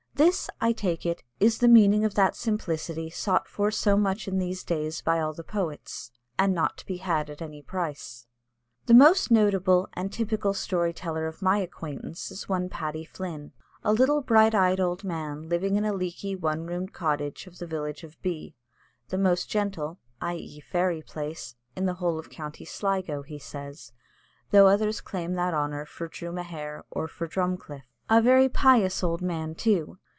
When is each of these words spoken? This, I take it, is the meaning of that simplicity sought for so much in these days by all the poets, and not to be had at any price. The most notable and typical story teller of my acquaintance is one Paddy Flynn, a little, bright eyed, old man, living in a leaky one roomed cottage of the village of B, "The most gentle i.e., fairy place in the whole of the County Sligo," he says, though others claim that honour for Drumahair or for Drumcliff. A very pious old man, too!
This, 0.15 0.51
I 0.59 0.71
take 0.71 1.03
it, 1.03 1.23
is 1.39 1.57
the 1.57 1.67
meaning 1.67 2.05
of 2.05 2.13
that 2.13 2.35
simplicity 2.35 3.09
sought 3.09 3.47
for 3.47 3.71
so 3.71 3.97
much 3.97 4.27
in 4.27 4.37
these 4.37 4.63
days 4.63 5.01
by 5.01 5.19
all 5.19 5.33
the 5.33 5.43
poets, 5.43 6.11
and 6.37 6.53
not 6.53 6.77
to 6.77 6.85
be 6.85 6.97
had 6.97 7.27
at 7.31 7.41
any 7.41 7.63
price. 7.63 8.27
The 8.85 8.93
most 8.93 9.31
notable 9.31 9.89
and 9.93 10.13
typical 10.13 10.53
story 10.53 10.93
teller 10.93 11.25
of 11.25 11.41
my 11.41 11.57
acquaintance 11.57 12.29
is 12.29 12.47
one 12.47 12.69
Paddy 12.69 13.03
Flynn, 13.03 13.51
a 13.83 13.91
little, 13.91 14.21
bright 14.21 14.53
eyed, 14.53 14.79
old 14.79 15.03
man, 15.03 15.49
living 15.49 15.75
in 15.75 15.85
a 15.85 15.93
leaky 15.93 16.35
one 16.35 16.67
roomed 16.67 16.93
cottage 16.93 17.47
of 17.47 17.57
the 17.57 17.65
village 17.65 18.03
of 18.03 18.21
B, 18.21 18.53
"The 19.09 19.17
most 19.17 19.49
gentle 19.49 19.97
i.e., 20.21 20.59
fairy 20.59 21.01
place 21.01 21.55
in 21.75 21.87
the 21.87 21.95
whole 21.95 22.19
of 22.19 22.25
the 22.29 22.35
County 22.35 22.63
Sligo," 22.63 23.23
he 23.23 23.39
says, 23.39 23.91
though 24.51 24.67
others 24.67 25.01
claim 25.01 25.33
that 25.33 25.55
honour 25.55 25.87
for 25.87 26.07
Drumahair 26.07 26.83
or 26.91 27.07
for 27.07 27.25
Drumcliff. 27.27 27.85
A 28.07 28.21
very 28.21 28.47
pious 28.49 29.03
old 29.03 29.23
man, 29.23 29.55
too! 29.55 29.97